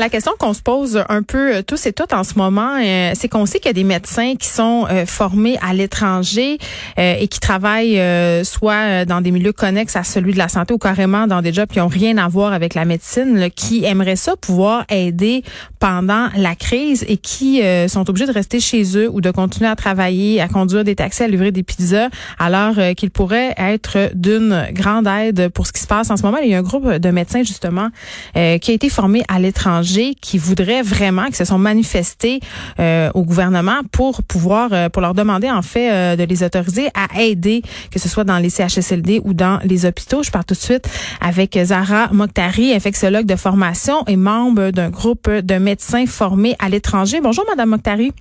La 0.00 0.08
question 0.08 0.32
qu'on 0.38 0.54
se 0.54 0.62
pose 0.62 1.04
un 1.10 1.22
peu 1.22 1.56
euh, 1.56 1.62
tous 1.62 1.84
et 1.84 1.92
toutes 1.92 2.14
en 2.14 2.24
ce 2.24 2.38
moment, 2.38 2.78
euh, 2.82 3.12
c'est 3.14 3.28
qu'on 3.28 3.44
sait 3.44 3.58
qu'il 3.58 3.66
y 3.66 3.68
a 3.68 3.74
des 3.74 3.84
médecins 3.84 4.34
qui 4.34 4.48
sont 4.48 4.86
euh, 4.90 5.04
formés 5.04 5.58
à 5.60 5.74
l'étranger 5.74 6.56
et 6.96 7.28
qui 7.28 7.40
travaillent 7.40 8.00
soit 8.44 9.04
dans 9.04 9.20
des 9.20 9.30
milieux 9.30 9.52
connexes 9.52 9.96
à 9.96 10.02
celui 10.02 10.32
de 10.32 10.38
la 10.38 10.48
santé 10.48 10.74
ou 10.74 10.78
carrément 10.78 11.26
dans 11.26 11.40
des 11.42 11.52
jobs 11.52 11.68
qui 11.68 11.80
ont 11.80 11.88
rien 11.88 12.18
à 12.18 12.28
voir 12.28 12.52
avec 12.52 12.74
la 12.74 12.84
médecine, 12.84 13.48
qui 13.54 13.84
aimeraient 13.84 14.16
ça 14.16 14.36
pouvoir 14.36 14.84
aider 14.90 15.42
pendant 15.78 16.28
la 16.36 16.54
crise 16.54 17.04
et 17.08 17.16
qui 17.16 17.62
sont 17.88 18.08
obligés 18.08 18.26
de 18.26 18.32
rester 18.32 18.60
chez 18.60 18.82
eux 18.98 19.08
ou 19.10 19.20
de 19.20 19.30
continuer 19.30 19.68
à 19.68 19.76
travailler, 19.76 20.40
à 20.40 20.48
conduire 20.48 20.84
des 20.84 20.94
taxis, 20.94 21.22
à 21.22 21.28
livrer 21.28 21.52
des 21.52 21.62
pizzas, 21.62 22.08
alors 22.38 22.74
qu'ils 22.96 23.10
pourraient 23.10 23.54
être 23.56 24.10
d'une 24.14 24.66
grande 24.72 25.06
aide 25.06 25.48
pour 25.48 25.66
ce 25.66 25.72
qui 25.72 25.80
se 25.80 25.86
passe 25.86 26.10
en 26.10 26.16
ce 26.16 26.22
moment. 26.22 26.38
Il 26.42 26.50
y 26.50 26.54
a 26.54 26.58
un 26.58 26.62
groupe 26.62 26.88
de 26.90 27.10
médecins 27.10 27.42
justement 27.42 27.88
qui 28.34 28.40
a 28.70 28.74
été 28.74 28.88
formé 28.88 29.22
à 29.28 29.38
l'étranger 29.38 29.89
qui 30.20 30.38
voudraient 30.38 30.82
vraiment, 30.82 31.26
qui 31.26 31.34
se 31.34 31.44
sont 31.44 31.58
manifestés 31.58 32.40
euh, 32.78 33.10
au 33.14 33.22
gouvernement 33.22 33.80
pour 33.92 34.22
pouvoir, 34.22 34.72
euh, 34.72 34.88
pour 34.88 35.02
leur 35.02 35.14
demander 35.14 35.50
en 35.50 35.62
fait 35.62 35.90
euh, 35.90 36.16
de 36.16 36.24
les 36.24 36.42
autoriser 36.42 36.88
à 36.94 37.22
aider, 37.22 37.62
que 37.90 37.98
ce 37.98 38.08
soit 38.08 38.24
dans 38.24 38.38
les 38.38 38.50
CHSLD 38.50 39.20
ou 39.24 39.34
dans 39.34 39.58
les 39.64 39.86
hôpitaux. 39.86 40.22
Je 40.22 40.30
pars 40.30 40.44
tout 40.44 40.54
de 40.54 40.58
suite 40.58 40.88
avec 41.20 41.58
Zara 41.62 42.08
Mokhtari, 42.12 42.72
infectiologue 42.72 43.26
de 43.26 43.36
formation 43.36 44.04
et 44.06 44.16
membre 44.16 44.70
d'un 44.70 44.90
groupe 44.90 45.28
de 45.30 45.54
médecins 45.56 46.06
formés 46.06 46.54
à 46.58 46.68
l'étranger. 46.68 47.20
Bonjour, 47.20 47.44
Madame 47.48 47.70
Mokhtari. 47.70 48.12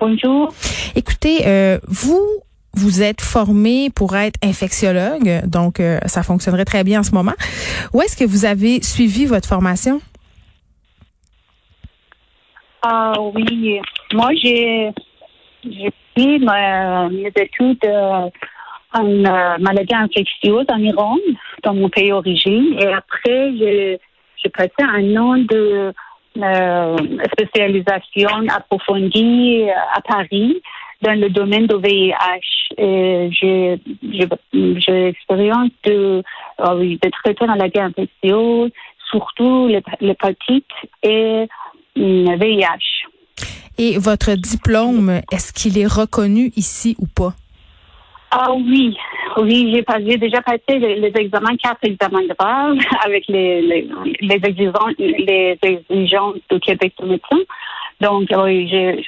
Bonjour. 0.00 0.52
Écoutez, 0.94 1.78
vous 1.88 2.24
vous 2.74 3.02
êtes 3.02 3.20
formé 3.20 3.90
pour 3.90 4.16
être 4.16 4.38
infectiologue, 4.44 5.42
donc 5.46 5.82
ça 6.06 6.22
fonctionnerait 6.22 6.64
très 6.64 6.84
bien 6.84 7.00
en 7.00 7.02
ce 7.02 7.12
moment. 7.12 7.34
Où 7.92 8.02
est-ce 8.02 8.16
que 8.16 8.24
vous 8.24 8.44
avez 8.44 8.82
suivi 8.82 9.26
votre 9.26 9.48
formation? 9.48 10.00
Ah 12.82 13.14
oui, 13.34 13.80
moi 14.12 14.30
j'ai 14.34 14.92
fait 15.64 16.38
mes 16.38 17.32
études 17.34 17.84
euh, 17.84 18.30
en 18.94 19.04
euh, 19.04 19.58
maladie 19.58 19.94
infectieuse 19.94 20.64
en 20.68 20.78
Iran, 20.78 21.16
dans 21.64 21.74
mon 21.74 21.88
pays 21.88 22.10
d'origine, 22.10 22.76
et 22.78 22.86
après 22.86 23.52
j'ai 23.56 23.98
passé 24.54 24.70
un 24.78 25.16
an 25.16 25.38
de 25.38 25.92
euh, 26.40 26.96
spécialisation 27.32 28.28
approfondie 28.48 29.64
à 29.94 30.00
Paris 30.00 30.62
dans 31.02 31.18
le 31.18 31.30
domaine 31.30 31.66
du 31.66 31.76
VIH. 31.76 33.30
J'ai 33.32 33.80
j'ai 34.52 35.08
expérience 35.08 35.70
de 35.84 36.22
ah 36.58 36.76
oui 36.76 36.96
de 37.02 37.10
traiter 37.10 37.44
la 37.44 37.56
maladie 37.56 37.80
infectieuse, 37.80 38.70
surtout 39.10 39.68
l'hépatite 40.00 40.70
et 41.02 41.48
VIH. 41.98 43.06
Et 43.78 43.98
votre 43.98 44.34
diplôme, 44.34 45.20
est-ce 45.30 45.52
qu'il 45.52 45.78
est 45.78 45.86
reconnu 45.86 46.52
ici 46.56 46.96
ou 46.98 47.06
pas? 47.06 47.34
Ah 48.30 48.52
oui, 48.52 48.94
oui, 49.38 49.82
j'ai 50.06 50.18
déjà 50.18 50.42
passé 50.42 50.78
les, 50.78 51.12
examens, 51.14 51.56
quatre 51.56 51.78
examens 51.82 52.22
de 52.22 52.34
base 52.38 52.76
avec 53.04 53.24
les, 53.28 53.62
les, 53.62 53.88
les, 54.20 54.34
exigences, 54.34 54.94
les 54.98 55.58
exigences 55.62 56.36
du 56.50 56.60
Québec 56.60 56.92
de 57.00 57.06
médecin. 57.06 57.38
Donc, 58.00 58.28
oui, 58.36 58.68
j'ai 58.68 59.02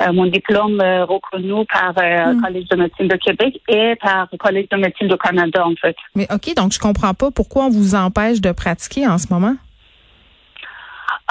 euh, 0.00 0.12
mon 0.12 0.26
diplôme 0.26 0.80
euh, 0.80 1.04
reconnu 1.04 1.64
par 1.66 1.92
le 1.96 2.34
hmm. 2.34 2.42
Collège 2.42 2.68
de 2.68 2.76
médecine 2.76 3.08
de 3.08 3.16
Québec 3.16 3.60
et 3.68 3.96
par 3.96 4.28
le 4.32 4.38
Collège 4.38 4.68
de 4.70 4.76
médecine 4.76 5.08
du 5.08 5.16
Canada, 5.16 5.66
en 5.66 5.74
fait. 5.74 5.96
Mais 6.14 6.26
OK, 6.32 6.54
donc 6.54 6.72
je 6.72 6.78
comprends 6.78 7.12
pas 7.12 7.30
pourquoi 7.30 7.64
on 7.64 7.70
vous 7.70 7.94
empêche 7.94 8.40
de 8.40 8.52
pratiquer 8.52 9.06
en 9.06 9.18
ce 9.18 9.26
moment? 9.32 9.56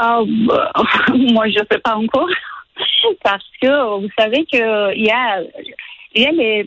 Ah, 0.01 0.21
bah, 0.25 0.71
moi, 1.13 1.47
je 1.49 1.59
ne 1.59 1.65
sais 1.69 1.79
pas 1.79 1.95
encore. 1.95 2.29
Parce 3.23 3.45
que 3.61 3.99
vous 3.99 4.09
savez 4.17 4.45
qu'il 4.45 4.59
y 4.59 5.11
a, 5.11 5.41
il 6.15 6.21
y 6.21 6.25
a 6.25 6.31
les, 6.31 6.65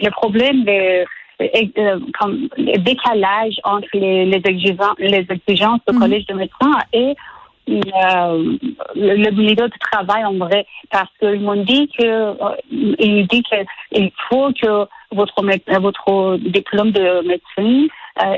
les 0.00 0.10
problèmes 0.10 0.64
de 0.64 1.04
euh, 1.40 1.98
comme 2.20 2.48
le 2.56 2.78
décalage 2.78 3.54
entre 3.64 3.88
les, 3.92 4.24
les 4.24 4.40
exigences, 4.44 4.94
les 4.98 5.26
exigences 5.28 5.80
du 5.88 5.94
mhm. 5.94 6.00
collège 6.00 6.26
de 6.26 6.34
médecins 6.34 6.78
et 6.92 7.16
euh, 7.68 8.56
le, 8.94 9.30
milieu 9.32 9.66
de 9.68 9.78
travail 9.90 10.24
en 10.24 10.34
vrai 10.34 10.64
parce 10.92 11.10
qu'ils 11.18 11.40
m'ont 11.40 11.64
dit 11.64 11.88
que 11.98 12.04
euh, 12.04 12.34
il 12.70 13.26
dit 13.26 13.42
qu'il 13.42 14.12
faut 14.28 14.52
que 14.52 14.86
votre 15.10 15.42
votre 15.80 16.36
diplôme 16.36 16.92
de 16.92 17.26
médecine 17.26 17.88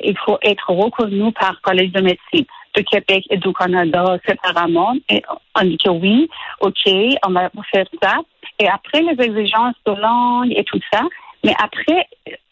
il 0.02 0.16
faut 0.24 0.38
être 0.42 0.70
reconnu 0.70 1.32
par 1.32 1.60
collège 1.60 1.92
de 1.92 2.00
médecine 2.00 2.46
du 2.76 2.84
Québec 2.84 3.24
et 3.30 3.36
du 3.36 3.52
Canada 3.52 4.18
séparément. 4.26 4.94
Et 5.08 5.22
on 5.58 5.64
dit 5.64 5.78
que 5.78 5.90
oui, 5.90 6.28
OK, 6.60 6.88
on 7.26 7.30
va 7.30 7.50
faire 7.72 7.86
ça. 8.02 8.16
Et 8.58 8.68
après 8.68 9.02
les 9.02 9.22
exigences 9.22 9.74
de 9.86 9.92
langue 9.92 10.52
et 10.56 10.64
tout 10.64 10.80
ça, 10.92 11.02
mais 11.44 11.54
après, 11.62 12.08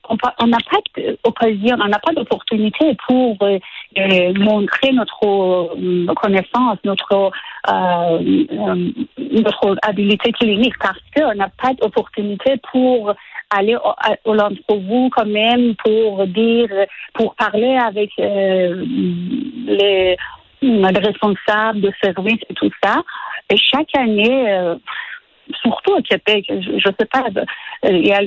on 0.09 0.47
n'a 0.47 0.59
pas 0.71 0.79
d'occasion, 1.25 1.77
on 1.83 1.89
n'a 1.89 1.99
pas 1.99 2.13
d'opportunité 2.13 2.97
pour 3.07 3.37
euh, 3.43 3.59
euh, 3.99 4.33
montrer 4.37 4.93
notre 4.93 5.25
euh, 5.25 6.15
connaissance, 6.15 6.79
notre 6.85 7.33
notre 9.19 9.77
habilité 9.83 10.33
clinique 10.33 10.75
parce 10.81 11.01
qu'on 11.17 11.35
n'a 11.35 11.49
pas 11.61 11.73
d'opportunité 11.75 12.55
pour 12.71 13.15
aller 13.51 13.77
au, 13.77 14.35
l'entrevue 14.35 15.11
quand 15.11 15.27
même 15.27 15.75
pour 15.77 16.27
dire, 16.27 16.69
pour 17.15 17.35
parler 17.35 17.77
avec 17.77 18.11
les, 18.17 20.17
responsables 20.63 21.81
de 21.81 21.93
service 22.03 22.41
et 22.49 22.55
tout 22.55 22.71
ça. 22.83 23.03
Et 23.51 23.57
chaque 23.57 23.95
année, 23.97 24.77
surtout 25.61 25.93
au 25.93 26.03
Québec, 26.03 26.47
je 26.49 26.73
ne 26.73 26.81
sais 26.81 27.07
pas, 27.11 27.27
euh, 27.35 27.91
il 27.91 28.07
y 28.07 28.13
a 28.13 28.21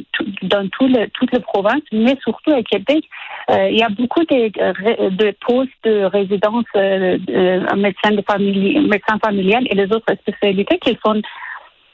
dans 0.43 0.67
tout 0.69 0.91
toutes 1.13 1.31
les 1.31 1.39
provinces, 1.39 1.83
mais 1.91 2.15
surtout 2.21 2.51
au 2.51 2.63
Québec, 2.63 3.03
euh, 3.49 3.69
il 3.69 3.77
y 3.77 3.83
a 3.83 3.89
beaucoup 3.89 4.23
de, 4.25 5.09
de 5.09 5.35
postes 5.45 5.71
de 5.83 6.03
résidence 6.05 6.65
euh, 6.75 7.17
médecins 7.75 8.11
de 8.11 8.23
famille, 8.27 8.79
médecins 8.79 9.19
familial 9.23 9.65
et 9.69 9.75
les 9.75 9.85
autres 9.85 10.13
spécialités 10.21 10.77
qui 10.79 10.97
sont 11.03 11.21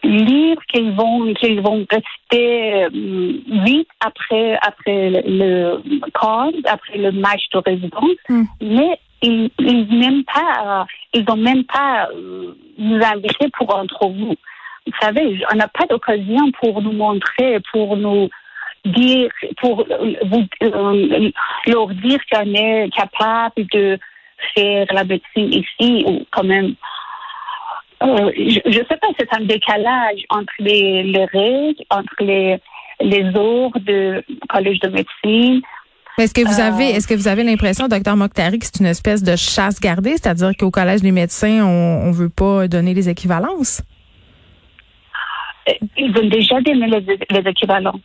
libres, 0.03 0.61
qu'ils 0.71 0.91
vont 0.91 1.33
qu'ils 1.33 1.61
vont 1.61 1.85
rester 1.89 2.87
vite 2.91 3.89
après 3.99 4.57
après 4.61 5.09
le, 5.25 5.81
corps, 6.13 6.51
après 6.65 6.97
le 6.97 7.11
match 7.11 7.49
de 7.53 7.59
résidence, 7.59 8.17
hmm. 8.29 8.43
mais 8.61 8.99
ils, 9.21 9.49
ils 9.59 9.99
même 9.99 10.23
pas 10.25 10.85
ils 11.13 11.25
ont 11.29 11.37
même 11.37 11.63
pas 11.63 12.09
nous 12.77 13.01
invité 13.01 13.47
pour 13.57 13.75
entre 13.75 14.07
vous 14.07 14.35
vous 14.85 14.93
savez, 15.01 15.41
on 15.51 15.55
n'a 15.55 15.67
pas 15.67 15.85
d'occasion 15.85 16.51
pour 16.59 16.81
nous 16.81 16.91
montrer, 16.91 17.59
pour 17.71 17.95
nous 17.95 18.29
dire, 18.85 19.29
pour 19.61 19.87
vous, 20.25 20.45
euh, 20.61 21.31
leur 21.67 21.87
dire 21.87 22.19
qu'on 22.29 22.53
est 22.53 22.89
capable 22.93 23.65
de 23.71 23.97
faire 24.53 24.85
la 24.91 25.03
médecine 25.05 25.53
ici, 25.53 26.03
ou 26.05 26.25
quand 26.31 26.43
même. 26.43 26.75
Euh, 28.03 28.31
je 28.35 28.79
ne 28.79 28.85
sais 28.85 28.97
pas, 28.97 29.07
c'est 29.17 29.33
un 29.33 29.45
décalage 29.45 30.23
entre 30.29 30.53
les, 30.59 31.03
les 31.03 31.25
règles, 31.25 31.83
entre 31.89 32.15
les, 32.19 32.57
les 32.99 33.25
ordres 33.35 33.79
de 33.79 34.23
collège 34.49 34.79
de 34.79 34.89
médecine, 34.89 35.61
est-ce 36.19 36.33
que 36.33 36.41
vous 36.41 36.59
avez, 36.61 36.93
euh, 36.93 36.97
est-ce 36.97 37.07
que 37.07 37.15
vous 37.15 37.27
avez 37.27 37.43
l'impression, 37.43 37.87
docteur 37.87 38.15
Mokhtari, 38.15 38.59
que 38.59 38.65
c'est 38.65 38.79
une 38.79 38.85
espèce 38.85 39.23
de 39.23 39.35
chasse 39.35 39.79
gardée, 39.79 40.11
c'est-à-dire 40.11 40.51
qu'au 40.57 40.69
collège 40.69 41.01
des 41.01 41.11
médecins, 41.11 41.65
on, 41.65 42.07
ne 42.07 42.13
veut 42.13 42.29
pas 42.29 42.67
donner 42.67 42.93
les 42.93 43.09
équivalences? 43.09 43.81
ils 45.97 46.11
ont 46.17 46.27
déjà 46.27 46.59
donné 46.61 46.87
les, 46.87 47.49
équivalents. 47.49 47.99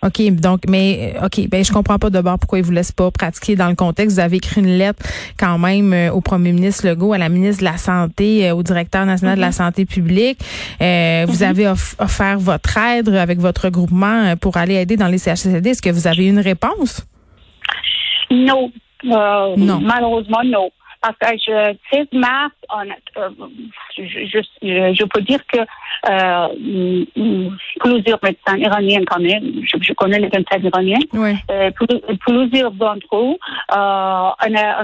OK, 0.00 0.30
donc, 0.30 0.60
mais, 0.68 1.14
OK, 1.24 1.48
ben, 1.48 1.64
je 1.64 1.72
comprends 1.72 1.98
pas 1.98 2.08
d'abord 2.08 2.38
pourquoi 2.38 2.58
ils 2.60 2.64
vous 2.64 2.70
laissent 2.70 2.92
pas 2.92 3.10
pratiquer 3.10 3.56
dans 3.56 3.68
le 3.68 3.74
contexte. 3.74 4.14
Vous 4.14 4.20
avez 4.20 4.36
écrit 4.36 4.60
une 4.60 4.78
lettre 4.78 5.02
quand 5.36 5.58
même 5.58 5.92
euh, 5.92 6.12
au 6.12 6.20
premier 6.20 6.52
ministre 6.52 6.86
Legault, 6.86 7.12
à 7.12 7.18
la 7.18 7.28
ministre 7.28 7.60
de 7.60 7.64
la 7.64 7.78
Santé, 7.78 8.48
euh, 8.48 8.54
au 8.54 8.62
directeur 8.62 9.04
national 9.06 9.36
de 9.36 9.40
la 9.40 9.48
mm-hmm. 9.48 9.52
santé 9.52 9.86
publique. 9.86 10.38
Euh, 10.80 11.24
vous 11.26 11.38
mm-hmm. 11.38 11.48
avez 11.48 11.68
offert 11.68 12.38
votre 12.38 12.76
aide 12.78 13.08
avec 13.08 13.40
votre 13.40 13.70
groupement 13.70 14.36
pour 14.36 14.56
aller 14.56 14.74
aider 14.76 14.96
dans 14.96 15.08
les 15.08 15.18
CHSLD. 15.18 15.70
Est-ce 15.70 15.82
que 15.82 15.90
vous 15.90 16.06
avez 16.06 16.26
une 16.26 16.38
réponse? 16.38 17.04
Non. 18.30 18.70
non. 19.02 19.80
Malheureusement, 19.80 20.42
non. 20.44 20.70
Parce 21.00 21.16
que 21.18 21.26
je, 21.38 21.76
16 21.92 22.06
mars, 22.12 22.52
euh, 22.74 23.30
je, 23.96 24.40
je, 24.64 25.04
peux 25.04 25.20
dire 25.20 25.38
que 25.46 25.58
euh, 26.08 27.04
plusieurs 27.78 28.18
médecins 28.22 28.56
iraniens 28.56 29.04
quand 29.06 29.20
même, 29.20 29.62
je, 29.62 29.92
connais 29.92 30.18
les 30.18 30.28
médecins 30.28 30.58
iraniens, 30.60 30.98
euh, 31.50 31.70
plusieurs 32.26 32.72
d'entre 32.72 33.16
eux, 33.16 33.36
on, 33.70 33.76
a, 33.76 34.34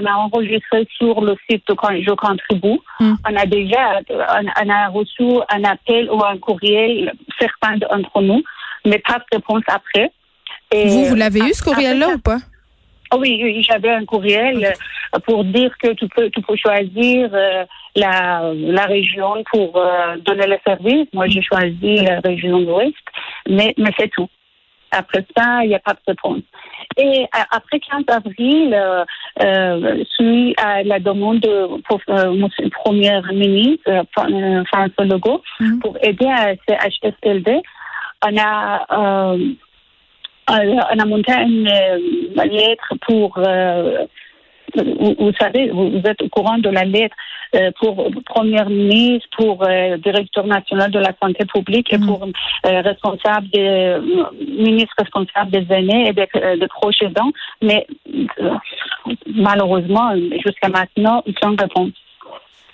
on 0.01 0.05
a 0.05 0.13
enregistré 0.13 0.87
sur 0.97 1.19
le 1.21 1.35
site 1.49 1.67
de 1.67 1.75
Je 2.01 2.11
contribue. 2.11 2.79
Hmm. 2.99 3.15
On 3.29 3.35
a 3.35 3.45
déjà 3.45 3.99
on, 4.09 4.69
a 4.69 4.87
reçu 4.87 5.23
un 5.49 5.63
appel 5.65 6.09
ou 6.09 6.23
un 6.23 6.37
courriel, 6.37 7.13
certains 7.37 7.77
d'entre 7.77 8.21
nous, 8.21 8.41
mais 8.85 8.99
pas 8.99 9.19
de 9.19 9.35
réponse 9.35 9.63
après. 9.67 10.11
vous, 10.73 11.05
vous 11.05 11.15
l'avez 11.15 11.41
eu 11.41 11.53
ce 11.53 11.63
courriel-là 11.63 12.09
ou 12.15 12.19
pas? 12.19 12.39
Oh 13.11 13.17
oui, 13.19 13.63
j'avais 13.63 13.91
un 13.91 14.05
courriel 14.05 14.65
euh, 14.65 15.19
pour 15.25 15.43
dire 15.43 15.71
que 15.77 15.93
tu 15.93 16.07
peux, 16.07 16.29
tu 16.29 16.41
peux 16.41 16.55
choisir 16.55 17.29
euh, 17.33 17.65
la, 17.95 18.51
la 18.53 18.85
région 18.85 19.43
pour 19.51 19.77
euh, 19.77 20.17
donner 20.25 20.47
le 20.47 20.57
service. 20.65 21.07
Moi, 21.13 21.27
j'ai 21.27 21.41
choisi 21.41 21.97
la 21.97 22.19
région 22.19 22.59
de 22.59 22.65
l'Ouest, 22.65 22.95
mais, 23.47 23.73
mais 23.77 23.91
c'est 23.97 24.09
tout. 24.09 24.27
Après 24.91 25.25
ça, 25.35 25.63
il 25.63 25.69
n'y 25.69 25.75
a 25.75 25.79
pas 25.79 25.93
de 25.93 25.99
réponse. 26.07 26.41
Et 26.97 27.25
après 27.51 27.79
15 27.79 28.03
avril, 28.07 28.73
euh, 29.41 30.03
suite 30.15 30.59
à 30.59 30.83
la 30.83 30.99
demande 30.99 31.39
de 31.41 31.81
pour, 31.81 31.99
euh, 32.09 32.47
Premier 32.83 33.21
ministre 33.33 34.05
François 34.13 35.05
Legault 35.05 35.41
mm-hmm. 35.59 35.79
pour 35.79 35.97
aider 36.01 36.27
à 36.27 36.53
CHSLD, 36.67 37.61
on 38.25 38.37
a 38.37 39.35
euh, 40.49 40.75
on 40.93 40.99
a 40.99 41.05
monté 41.05 41.33
une, 41.33 41.69
lettre 42.35 42.93
pour 43.07 43.39
vous, 44.75 45.31
savez, 45.39 45.69
vous 45.69 46.01
êtes 46.03 46.21
au 46.21 46.29
courant 46.29 46.57
de 46.57 46.69
la 46.69 46.83
lettre 46.83 47.15
euh, 47.55 47.71
pour 47.79 48.09
Premier 48.25 48.63
ministre, 48.65 49.27
pour 49.37 49.63
euh, 49.63 49.97
directeur 49.97 50.45
national 50.45 50.91
de 50.91 50.99
la 50.99 51.11
santé 51.21 51.45
publique 51.45 51.93
et 51.93 51.97
mm. 51.97 52.05
pour 52.05 52.23
euh, 52.23 52.81
responsable 52.81 53.47
des 53.49 53.97
ministre 54.59 54.93
responsable 54.97 55.51
des 55.51 55.65
aînés 55.73 56.09
et 56.09 56.13
des, 56.13 56.27
des 56.59 56.67
proches 56.67 57.01
aidants. 57.01 57.31
Mais 57.61 57.87
malheureusement, 59.33 60.13
jusqu'à 60.45 60.69
maintenant, 60.69 61.23
sans 61.41 61.55
réponse. 61.55 61.91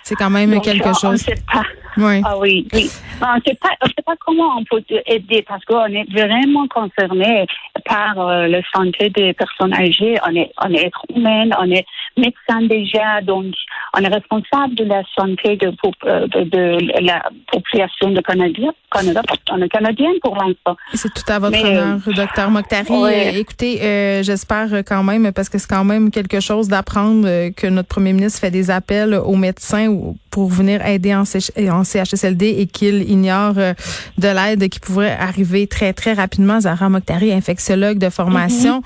C'est 0.02 0.16
quand 0.16 0.30
même 0.30 0.60
quelque 0.60 0.88
chose. 0.88 1.04
On 1.04 1.16
sait 1.16 1.34
pas. 1.52 1.62
Oui. 1.96 2.22
Ah 2.24 2.38
oui, 2.38 2.66
oui. 2.72 2.90
On 3.20 3.36
ne 3.36 3.40
sait 3.46 3.54
pas, 3.54 4.14
comment 4.24 4.56
on 4.58 4.64
peut 4.64 4.82
aider 5.06 5.44
parce 5.46 5.64
qu'on 5.64 5.86
est 5.86 6.10
vraiment 6.10 6.66
concerné 6.68 7.46
par 7.84 8.18
euh, 8.18 8.46
la 8.48 8.60
santé 8.74 9.10
des 9.10 9.32
personnes 9.32 9.74
âgées. 9.74 10.16
On 10.26 10.34
est, 10.34 10.50
on 10.62 10.70
est 10.72 10.90
humain, 11.14 11.50
on 11.58 11.70
est 11.70 11.86
médecin 12.16 12.66
déjà, 12.66 13.20
donc 13.22 13.54
on 13.96 14.00
est 14.00 14.08
responsable 14.08 14.74
de 14.74 14.84
la 14.84 15.02
santé 15.16 15.56
de, 15.56 15.72
euh, 16.06 16.26
de, 16.28 16.44
de 16.44 17.06
la 17.06 17.22
population 17.50 18.10
de 18.10 18.20
Canada. 18.20 18.68
Canada 18.90 19.22
on 19.50 19.62
est 19.62 19.68
canadien 19.68 20.10
pour 20.22 20.36
l'instant. 20.36 20.76
C'est 20.94 21.12
tout 21.12 21.30
à 21.32 21.38
votre 21.38 21.58
honneur, 21.58 21.98
euh, 22.06 22.12
docteur 22.12 22.50
Mokhtari. 22.50 23.38
écoutez, 23.38 24.22
j'espère 24.22 24.68
quand 24.86 25.02
même, 25.02 25.32
parce 25.32 25.48
que 25.48 25.58
c'est 25.58 25.68
quand 25.68 25.84
même 25.84 26.10
quelque 26.10 26.40
chose 26.40 26.68
d'apprendre 26.68 27.50
que 27.50 27.66
notre 27.66 27.88
premier 27.88 28.12
ministre 28.12 28.40
fait 28.40 28.50
des 28.50 28.70
appels 28.70 29.14
aux 29.14 29.36
médecins 29.36 29.88
pour 30.32 30.48
venir 30.48 30.84
aider 30.84 31.14
en, 31.14 31.24
CHSLD 31.24 32.56
et 32.58 32.66
qu'il 32.66 33.08
ignore 33.08 33.54
euh, 33.58 33.74
de 34.18 34.28
l'aide 34.28 34.68
qui 34.70 34.80
pourrait 34.80 35.12
arriver 35.12 35.66
très, 35.66 35.92
très 35.92 36.14
rapidement. 36.14 36.58
Zahra 36.58 36.88
Mokhtari, 36.88 37.32
infectiologue 37.32 37.98
de 37.98 38.08
formation, 38.08 38.76
mhm. 38.76 38.82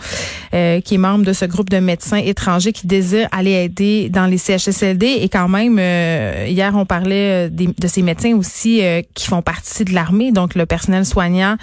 euh, 0.55 0.81
qui 0.81 0.96
est 0.96 0.99
membre 0.99 1.25
de 1.25 1.32
ce 1.32 1.44
groupe 1.44 1.70
de 1.70 1.79
médecins 1.79 2.17
étrangers 2.17 2.72
qui 2.72 2.88
aller 3.33 3.53
aider 3.53 4.09
dans 4.09 4.27
les 4.27 4.39
CHSLD. 4.39 5.07
Et 5.21 5.29
quand 5.29 5.49
même, 5.49 5.79
euh, 5.79 6.47
hier, 6.49 6.75
on 6.77 6.87
parlait 6.87 7.51
de 7.51 7.89
ces 7.89 8.03
médecins 8.03 8.35
aussi 8.35 8.83
qui 9.15 9.27
font 9.27 9.43
partie 9.43 9.85
de 9.85 9.95
l'armée, 9.95 10.33
donc 10.33 10.55
le 10.55 10.67
personnel 10.67 11.05
soignant 11.05 11.57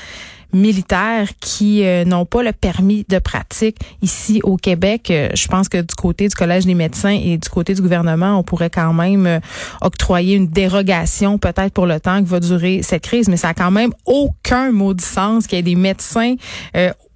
militaires 0.53 1.29
qui 1.39 1.83
euh, 1.83 2.05
n'ont 2.05 2.25
pas 2.25 2.43
le 2.43 2.53
permis 2.53 3.05
de 3.09 3.19
pratique 3.19 3.77
ici 4.01 4.39
au 4.43 4.55
Québec. 4.55 5.09
Euh, 5.09 5.29
je 5.33 5.47
pense 5.47 5.67
que 5.67 5.79
du 5.81 5.95
côté 5.95 6.27
du 6.27 6.35
Collège 6.35 6.65
des 6.65 6.75
médecins 6.75 7.17
et 7.21 7.37
du 7.37 7.49
côté 7.49 7.73
du 7.73 7.81
gouvernement, 7.81 8.37
on 8.37 8.43
pourrait 8.43 8.69
quand 8.69 8.93
même 8.93 9.25
euh, 9.25 9.39
octroyer 9.81 10.35
une 10.35 10.47
dérogation 10.47 11.37
peut-être 11.37 11.73
pour 11.73 11.87
le 11.87 11.99
temps 11.99 12.23
que 12.23 12.27
va 12.27 12.39
durer 12.39 12.81
cette 12.83 13.03
crise, 13.03 13.27
mais 13.27 13.37
ça 13.37 13.49
a 13.49 13.53
quand 13.53 13.71
même 13.71 13.91
aucun 14.05 14.71
de 14.71 15.01
sens 15.01 15.47
qu'il 15.47 15.57
y 15.57 15.59
ait 15.59 15.63
des 15.63 15.75
médecins 15.75 16.35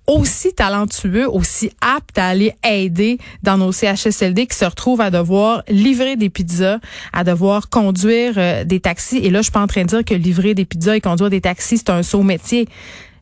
aussi 0.07 0.53
talentueux, 0.53 1.29
aussi 1.29 1.69
aptes 1.81 2.17
à 2.17 2.27
aller 2.27 2.53
aider 2.67 3.19
dans 3.43 3.57
nos 3.57 3.71
CHSLD 3.71 4.47
qui 4.47 4.57
se 4.57 4.65
retrouvent 4.65 5.01
à 5.01 5.11
devoir 5.11 5.63
livrer 5.67 6.15
des 6.15 6.29
pizzas, 6.29 6.79
à 7.13 7.23
devoir 7.23 7.69
conduire 7.69 8.65
des 8.65 8.79
taxis. 8.79 9.17
Et 9.17 9.29
là, 9.29 9.39
je 9.39 9.43
suis 9.43 9.51
pas 9.51 9.61
en 9.61 9.67
train 9.67 9.83
de 9.83 9.87
dire 9.87 10.05
que 10.05 10.13
livrer 10.13 10.53
des 10.53 10.65
pizzas 10.65 10.95
et 10.95 11.01
conduire 11.01 11.29
des 11.29 11.41
taxis, 11.41 11.79
c'est 11.79 11.89
un 11.89 12.03
saut 12.03 12.23
métier. 12.23 12.67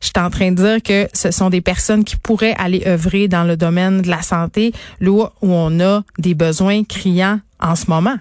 Je 0.02 0.08
suis 0.08 0.24
en 0.24 0.30
train 0.30 0.52
de 0.52 0.56
dire 0.56 0.84
que 0.84 1.10
ce 1.14 1.32
sont 1.32 1.50
des 1.50 1.62
personnes 1.62 2.04
qui 2.04 2.18
pourraient 2.18 2.56
aller 2.60 2.84
œuvrer 2.86 3.28
dans 3.28 3.44
le 3.44 3.58
domaine 3.58 4.04
de 4.04 4.10
la 4.10 4.22
santé, 4.22 4.72
là 5.00 5.32
où 5.42 5.52
on 5.52 5.80
a 5.80 6.04
des 6.20 6.36
besoins 6.36 6.84
criants 6.84 7.40
en 7.60 7.76
ce 7.76 7.90
moment. 7.90 8.18